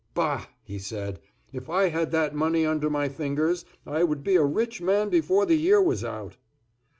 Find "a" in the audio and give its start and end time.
4.35-4.43